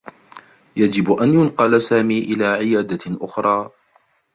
يجب 0.77 1.11
أن 1.11 1.33
يُنقل 1.33 1.81
سامي 1.81 2.19
إلى 2.19 2.45
عيادة 2.45 3.17
أخرى. 3.25 3.69